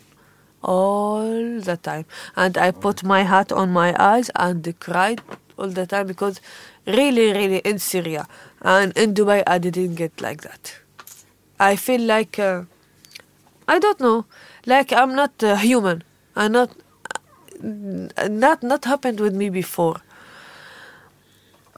all 0.60 1.62
the 1.64 1.76
time. 1.76 2.04
And 2.34 2.56
I 2.56 2.72
put 2.72 3.02
my 3.02 3.22
hat 3.22 3.52
on 3.52 3.72
my 3.72 3.94
eyes 3.98 4.30
and 4.34 4.78
cried 4.78 5.20
all 5.56 5.74
the 5.74 5.86
time 5.86 6.04
because 6.04 6.40
really, 6.84 7.32
really 7.32 7.60
in 7.64 7.80
Syria 7.80 8.26
and 8.58 8.98
in 8.98 9.14
Dubai 9.14 9.42
I 9.46 9.58
didn't 9.58 9.94
get 9.94 10.20
like 10.20 10.42
that. 10.42 10.72
I 11.72 11.76
feel 11.76 12.00
like 12.00 12.38
uh, 12.38 12.64
I 13.68 13.78
don't 13.78 14.00
know, 14.00 14.26
like 14.66 14.92
I'm 14.92 15.14
not 15.14 15.42
uh, 15.42 15.56
human. 15.56 16.02
I'm 16.36 16.52
not 16.52 16.70
not 17.62 18.62
not 18.62 18.84
happened 18.84 19.20
with 19.20 19.34
me 19.34 19.50
before. 19.50 19.96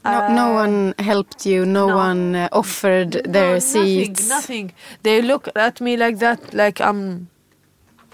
No, 0.03 0.27
no 0.29 0.53
one 0.53 0.93
helped 0.99 1.47
you, 1.47 1.65
no, 1.65 1.87
no. 1.87 1.95
one 1.95 2.35
uh, 2.35 2.49
offered 2.51 3.23
their 3.25 3.53
no, 3.53 3.59
seats. 3.59 4.29
Nothing, 4.29 4.67
nothing. 4.67 4.73
They 5.01 5.21
look 5.21 5.49
at 5.55 5.81
me 5.81 5.97
like 5.97 6.19
that, 6.19 6.53
like 6.53 6.79
I'm 6.79 7.29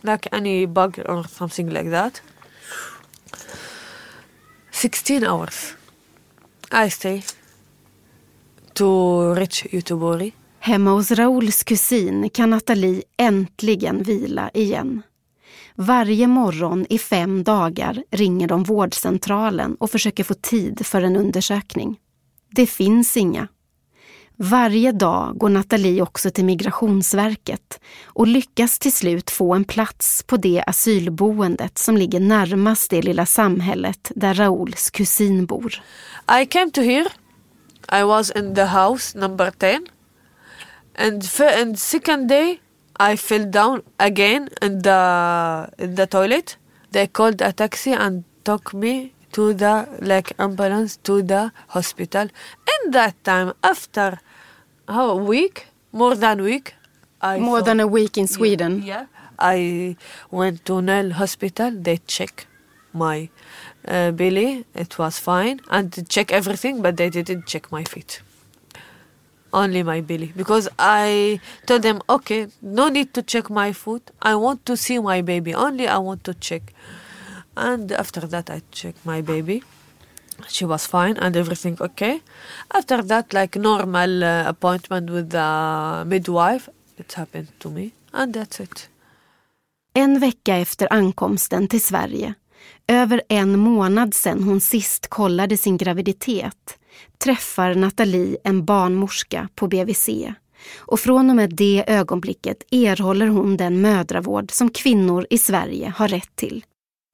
like 0.04 0.28
any 0.32 0.66
bug 0.66 1.02
or 1.06 1.28
something 1.28 1.70
like 1.70 1.90
that. 1.90 2.22
16 4.72 5.24
hours. 5.24 5.76
I 6.72 6.88
stay 6.88 7.24
to 8.76 9.34
reach 9.34 9.68
Göteborg. 9.72 10.34
Hemma 10.64 10.92
hos 10.92 11.12
Rauls 11.12 11.64
kusin 11.64 12.30
kan 12.30 12.50
Nathalie 12.50 13.04
äntligen 13.18 14.04
vila 14.04 14.50
igen. 14.54 15.02
Varje 15.76 16.28
morgon 16.28 16.86
i 16.90 16.98
fem 16.98 17.44
dagar 17.44 18.04
ringer 18.12 18.48
de 18.48 18.64
vårdcentralen 18.64 19.76
och 19.76 19.92
försöker 19.92 20.24
få 20.24 20.34
tid 20.34 20.86
för 20.86 21.02
en 21.02 21.16
undersökning. 21.16 22.00
Det 22.52 22.68
finns 22.68 23.18
inga. 23.18 23.48
Varje 24.36 24.92
dag 24.92 25.38
går 25.38 25.50
Nathalie 25.50 26.02
också 26.02 26.32
till 26.32 26.46
Migrationsverket 26.46 27.80
och 28.06 28.28
lyckas 28.28 28.80
till 28.80 28.94
slut 28.94 29.30
få 29.30 29.54
en 29.54 29.64
plats 29.64 30.24
på 30.24 30.38
det 30.38 30.64
asylboendet 30.68 31.78
som 31.78 31.98
ligger 31.98 32.20
närmast 32.20 32.90
det 32.90 33.02
lilla 33.02 33.26
samhället 33.26 34.12
där 34.16 34.34
Rauls 34.34 34.90
kusin 34.90 35.46
bor. 35.46 35.82
I 36.42 36.46
came 36.46 36.72
to 36.72 36.82
here. 36.82 37.10
I 38.02 38.04
was 38.04 38.32
in 38.32 38.56
the 38.56 38.66
house 38.66 39.20
number 39.20 39.52
10. 39.52 39.82
And 41.06 41.24
f- 41.24 41.56
and 41.62 41.72
second 41.80 42.22
day 42.36 42.48
I 43.10 43.12
fell 43.28 43.46
down 43.60 43.78
again 44.10 44.42
in 44.66 44.74
the 44.88 45.02
in 45.84 45.96
the 46.00 46.06
toilet. 46.16 46.48
They 46.94 47.06
called 47.18 47.40
a 47.42 47.52
taxi 47.62 47.94
and 48.06 48.24
took 48.50 48.66
me 48.84 48.94
to 49.36 49.44
the 49.64 49.74
like 50.12 50.30
ambulance 50.46 50.92
to 51.08 51.14
the 51.32 51.42
hospital. 51.76 52.26
In 52.74 52.92
that 52.98 53.14
time, 53.24 53.50
after 53.74 54.08
how 54.96 55.06
a 55.18 55.22
week, 55.34 55.56
more 56.02 56.16
than 56.24 56.36
a 56.40 56.44
week, 56.44 56.68
I 57.22 57.38
More 57.40 57.60
thought- 57.60 57.66
than 57.68 57.80
a 57.80 57.88
week 57.98 58.14
in 58.22 58.28
Sweden. 58.38 58.74
Yeah, 58.92 59.06
I 59.56 59.96
went 60.40 60.58
to 60.68 60.82
Nile 60.82 61.12
Hospital. 61.22 61.72
They 61.88 61.98
check 62.16 62.34
my 62.94 63.18
uh, 63.88 64.12
belly. 64.20 64.66
It 64.76 64.92
was 65.02 65.14
fine, 65.30 65.58
and 65.70 65.92
they 65.92 66.04
check 66.16 66.28
everything, 66.40 66.82
but 66.86 66.94
they 66.98 67.10
didn't 67.10 67.44
check 67.48 67.72
my 67.72 67.84
feet. 67.94 68.22
Only 69.54 69.84
my 69.84 70.02
belly, 70.02 70.32
because 70.36 70.70
I 70.80 71.40
told 71.66 71.82
them, 71.82 72.00
okay, 72.08 72.48
no 72.62 72.90
need 72.90 73.14
to 73.14 73.22
check 73.22 73.50
my 73.50 73.74
foot. 73.74 74.12
I 74.22 74.36
want 74.36 74.66
to 74.66 74.78
see 74.78 75.00
my 75.00 75.22
baby. 75.22 75.54
Only 75.54 75.88
I 75.88 75.98
want 75.98 76.24
to 76.24 76.34
check. 76.34 76.74
And 77.58 77.92
after 77.92 78.22
that, 78.28 78.50
I 78.50 78.62
checked 78.72 79.06
my 79.06 79.22
baby. 79.22 79.62
She 80.48 80.66
was 80.66 80.88
fine 80.88 81.18
and 81.18 81.36
everything 81.36 81.78
okay. 81.82 82.22
After 82.70 83.04
that, 83.04 83.34
like 83.34 83.60
normal 83.60 84.24
uh, 84.24 84.48
appointment 84.48 85.10
with 85.10 85.30
the 85.30 86.04
midwife, 86.06 86.70
it 86.98 87.14
happened 87.14 87.48
to 87.60 87.70
me, 87.70 87.92
and 88.14 88.34
that's 88.34 88.60
it. 88.60 88.90
En 89.94 90.20
vecka 90.20 90.56
efter 90.56 90.88
ankomsten 90.94 91.68
till 91.68 91.82
Sverige, 91.82 92.34
över 92.88 93.22
en 93.30 93.60
månad 93.60 94.14
sedan 94.14 94.44
hon 94.44 94.62
sist 94.62 95.08
kollade 95.08 95.58
sin 95.58 95.78
graviditet, 95.78 96.78
träffar 97.18 97.76
Nathalie 97.76 98.38
en 98.44 98.66
barnmorska 98.66 99.50
på 99.56 99.68
BVC. 99.68 100.10
Och 100.78 101.00
från 101.00 101.30
och 101.30 101.36
med 101.36 101.56
det 101.56 101.84
ögonblicket 101.88 102.64
erhåller 102.72 103.28
hon 103.28 103.58
den 103.58 103.82
mödravård 103.82 104.52
som 104.52 104.70
kvinnor 104.70 105.28
i 105.30 105.38
Sverige 105.38 105.94
har 105.98 106.08
rätt 106.08 106.36
till. 106.36 106.66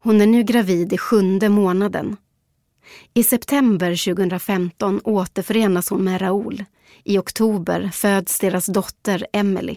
Hon 0.03 0.21
är 0.21 0.27
nu 0.27 0.43
gravid 0.43 0.93
i 0.93 0.97
sjunde 0.97 1.49
månaden. 1.49 2.17
I 3.13 3.23
september 3.23 4.13
2015 4.13 5.01
återförenas 5.03 5.89
hon 5.89 6.03
med 6.03 6.21
Raoul. 6.21 6.63
I 7.03 7.17
oktober 7.17 7.89
föds 7.93 8.39
deras 8.39 8.65
dotter 8.65 9.27
Emily. 9.33 9.75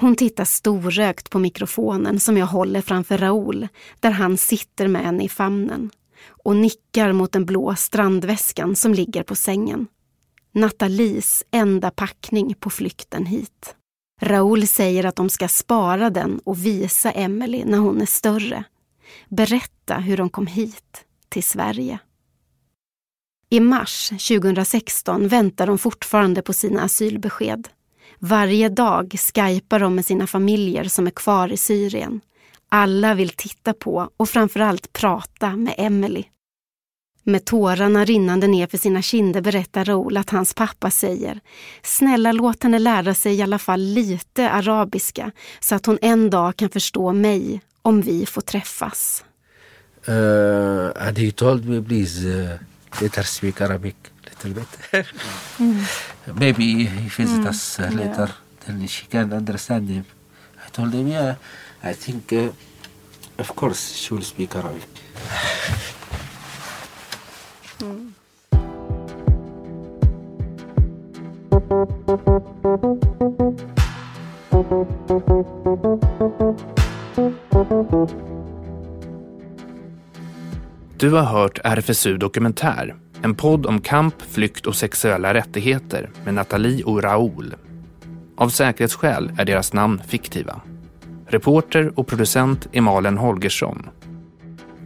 Hon 0.00 0.16
tittar 0.16 0.44
storrökt 0.44 1.30
på 1.30 1.38
mikrofonen 1.38 2.20
som 2.20 2.36
jag 2.36 2.46
håller 2.46 2.80
framför 2.80 3.18
Raoul, 3.18 3.68
där 4.00 4.10
han 4.10 4.36
sitter 4.38 4.88
med 4.88 5.02
henne 5.02 5.24
i 5.24 5.28
famnen 5.28 5.90
och 6.26 6.56
nickar 6.56 7.12
mot 7.12 7.32
den 7.32 7.46
blå 7.46 7.74
strandväskan 7.74 8.76
som 8.76 8.94
ligger 8.94 9.22
på 9.22 9.36
sängen. 9.36 9.86
Nathalies 10.52 11.44
enda 11.50 11.90
packning 11.90 12.54
på 12.54 12.70
flykten 12.70 13.26
hit. 13.26 13.74
Raoul 14.22 14.66
säger 14.66 15.04
att 15.04 15.16
de 15.16 15.28
ska 15.28 15.48
spara 15.48 16.10
den 16.10 16.40
och 16.44 16.66
visa 16.66 17.10
Emily 17.10 17.64
när 17.64 17.78
hon 17.78 18.00
är 18.00 18.06
större. 18.06 18.64
Berätta 19.28 19.94
hur 19.94 20.16
de 20.16 20.30
kom 20.30 20.46
hit, 20.46 21.04
till 21.28 21.44
Sverige. 21.44 21.98
I 23.48 23.60
mars 23.60 24.08
2016 24.08 25.28
väntar 25.28 25.66
de 25.66 25.78
fortfarande 25.78 26.42
på 26.42 26.52
sina 26.52 26.82
asylbesked. 26.82 27.68
Varje 28.18 28.68
dag 28.68 29.16
skypar 29.18 29.78
de 29.78 29.94
med 29.94 30.04
sina 30.04 30.26
familjer 30.26 30.84
som 30.84 31.06
är 31.06 31.10
kvar 31.10 31.52
i 31.52 31.56
Syrien. 31.56 32.20
Alla 32.72 33.14
vill 33.14 33.30
titta 33.30 33.72
på 33.72 34.10
och 34.16 34.28
framförallt 34.28 34.92
prata 34.92 35.56
med 35.56 35.74
Emily. 35.78 36.24
Med 37.22 37.44
tårarna 37.44 38.04
rinnande 38.04 38.46
ner 38.46 38.66
för 38.66 38.78
sina 38.78 39.02
kinder 39.02 39.40
berättar 39.40 39.84
Raoul 39.84 40.16
att 40.16 40.30
hans 40.30 40.54
pappa 40.54 40.90
säger 40.90 41.40
Snälla 41.82 42.32
låt 42.32 42.62
henne 42.62 42.78
lära 42.78 43.14
sig 43.14 43.34
i 43.34 43.42
alla 43.42 43.58
fall 43.58 43.80
lite 43.80 44.50
arabiska 44.50 45.30
så 45.60 45.74
att 45.74 45.86
hon 45.86 45.98
en 46.02 46.30
dag 46.30 46.56
kan 46.56 46.68
förstå 46.68 47.12
mig 47.12 47.60
om 47.82 48.00
vi 48.00 48.26
får 48.26 48.40
träffas. 48.40 49.24
Uh, 50.08 51.08
and 51.08 51.18
he 51.18 51.30
told 51.30 51.68
me, 51.68 51.82
please, 51.82 52.28
uh, 52.28 52.58
let 53.02 53.16
her 53.16 53.22
speak 53.22 53.60
Arabic 53.60 53.94
little 54.44 54.54
bit. 54.54 55.06
Maybe 56.34 56.84
he 56.84 57.08
visit 57.08 57.46
us 57.46 57.78
uh, 57.80 57.90
later, 57.90 58.30
then 58.66 58.86
she 58.86 59.06
can 59.06 59.32
understand 59.32 59.88
him. 59.88 60.04
I 60.66 60.70
told 60.70 60.94
him, 60.94 61.08
yeah, 61.08 61.34
i 61.82 61.94
think, 61.94 62.32
uh, 62.32 62.48
of 63.38 63.54
course, 63.56 63.94
she 63.94 64.14
will 64.14 64.24
speak 64.24 64.56
Arabic. 64.56 64.86
Du 80.96 81.10
har 81.10 81.22
hört 81.22 81.58
RFSU 81.64 82.16
Dokumentär, 82.16 82.94
en 83.22 83.34
podd 83.34 83.66
om 83.66 83.80
kamp, 83.80 84.22
flykt 84.22 84.66
och 84.66 84.76
sexuella 84.76 85.34
rättigheter 85.34 86.10
med 86.24 86.34
Nathalie 86.34 86.84
och 86.84 87.02
Raoul. 87.02 87.54
Av 88.36 88.48
säkerhetsskäl 88.48 89.32
är 89.38 89.44
deras 89.44 89.72
namn 89.72 90.02
fiktiva. 90.08 90.60
Reporter 91.30 91.98
och 91.98 92.06
producent 92.06 92.68
är 92.72 92.80
Malen 92.80 93.18
Holgersson. 93.18 93.88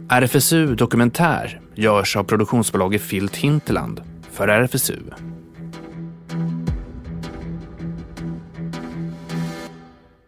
RFSU 0.09 0.75
Dokumentär 0.75 1.61
görs 1.75 2.15
av 2.15 2.23
produktionsbolaget 2.23 3.01
Filt 3.01 3.35
Hinterland 3.35 4.01
för 4.31 4.47
RFSU. 4.47 4.99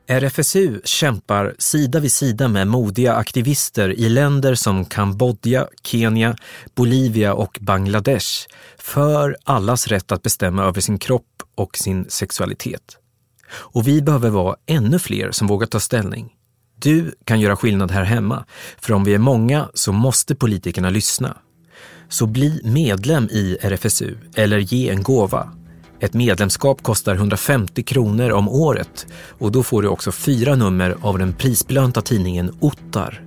RFSU 0.07 0.81
kämpar 0.83 1.55
sida 1.59 1.99
vid 1.99 2.11
sida 2.11 2.47
med 2.47 2.67
modiga 2.67 3.13
aktivister 3.13 3.89
i 3.89 4.09
länder 4.09 4.55
som 4.55 4.85
Kambodja, 4.85 5.67
Kenya, 5.83 6.35
Bolivia 6.75 7.33
och 7.33 7.57
Bangladesh 7.61 8.47
för 8.77 9.35
allas 9.43 9.87
rätt 9.87 10.11
att 10.11 10.23
bestämma 10.23 10.63
över 10.63 10.81
sin 10.81 10.99
kropp 10.99 11.43
och 11.55 11.77
sin 11.77 12.05
sexualitet. 12.09 12.97
Och 13.49 13.87
vi 13.87 14.01
behöver 14.01 14.29
vara 14.29 14.55
ännu 14.65 14.99
fler 14.99 15.31
som 15.31 15.47
vågar 15.47 15.67
ta 15.67 15.79
ställning. 15.79 16.33
Du 16.79 17.15
kan 17.23 17.39
göra 17.39 17.55
skillnad 17.55 17.91
här 17.91 18.03
hemma, 18.03 18.45
för 18.81 18.93
om 18.93 19.03
vi 19.03 19.13
är 19.13 19.19
många 19.19 19.69
så 19.73 19.91
måste 19.91 20.35
politikerna 20.35 20.89
lyssna. 20.89 21.37
Så 22.09 22.25
bli 22.25 22.61
medlem 22.63 23.23
i 23.31 23.57
RFSU 23.61 24.15
eller 24.35 24.57
ge 24.57 24.89
en 24.89 25.03
gåva. 25.03 25.49
Ett 25.99 26.13
medlemskap 26.13 26.83
kostar 26.83 27.15
150 27.15 27.83
kronor 27.83 28.31
om 28.31 28.49
året 28.49 29.07
och 29.39 29.51
då 29.51 29.63
får 29.63 29.81
du 29.81 29.87
också 29.87 30.11
fyra 30.11 30.55
nummer 30.55 30.97
av 31.01 31.17
den 31.17 31.33
prisbelönta 31.33 32.01
tidningen 32.01 32.57
Ottar. 32.59 33.26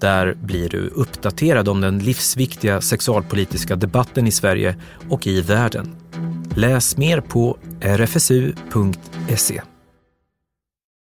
Där 0.00 0.34
blir 0.34 0.68
du 0.68 0.88
uppdaterad 0.88 1.68
om 1.68 1.80
den 1.80 1.98
livsviktiga 1.98 2.80
sexualpolitiska 2.80 3.76
debatten 3.76 4.26
i 4.26 4.30
Sverige 4.30 4.76
och 5.08 5.26
i 5.26 5.40
världen. 5.40 5.96
Läs 6.56 6.96
mer 6.96 7.20
på 7.20 7.58
rfsu.se. 7.80 9.62